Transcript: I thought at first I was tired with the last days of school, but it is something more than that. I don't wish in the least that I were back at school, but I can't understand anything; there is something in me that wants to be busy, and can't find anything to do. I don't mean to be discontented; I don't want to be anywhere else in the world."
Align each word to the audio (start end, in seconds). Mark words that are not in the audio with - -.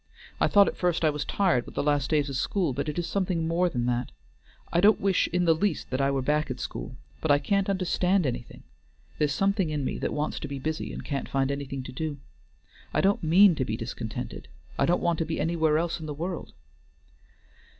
I 0.39 0.47
thought 0.47 0.67
at 0.67 0.77
first 0.77 1.05
I 1.05 1.11
was 1.11 1.23
tired 1.23 1.67
with 1.67 1.75
the 1.75 1.83
last 1.83 2.09
days 2.09 2.27
of 2.27 2.35
school, 2.35 2.73
but 2.73 2.89
it 2.89 2.97
is 2.97 3.05
something 3.05 3.47
more 3.47 3.69
than 3.69 3.85
that. 3.85 4.11
I 4.73 4.81
don't 4.81 4.99
wish 4.99 5.27
in 5.27 5.45
the 5.45 5.53
least 5.53 5.91
that 5.91 6.01
I 6.01 6.09
were 6.09 6.23
back 6.23 6.49
at 6.49 6.59
school, 6.59 6.95
but 7.21 7.29
I 7.29 7.37
can't 7.37 7.69
understand 7.69 8.25
anything; 8.25 8.63
there 9.19 9.25
is 9.27 9.31
something 9.31 9.69
in 9.69 9.85
me 9.85 9.99
that 9.99 10.11
wants 10.11 10.39
to 10.39 10.47
be 10.47 10.57
busy, 10.57 10.91
and 10.91 11.05
can't 11.05 11.29
find 11.29 11.51
anything 11.51 11.83
to 11.83 11.91
do. 11.91 12.17
I 12.95 13.01
don't 13.01 13.21
mean 13.21 13.53
to 13.53 13.63
be 13.63 13.77
discontented; 13.77 14.47
I 14.75 14.87
don't 14.87 15.03
want 15.03 15.19
to 15.19 15.23
be 15.25 15.39
anywhere 15.39 15.77
else 15.77 15.99
in 15.99 16.07
the 16.07 16.15
world." 16.15 16.53